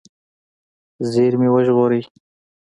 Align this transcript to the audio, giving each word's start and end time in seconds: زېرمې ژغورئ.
زېرمې 1.11 1.49
ژغورئ. 1.65 2.01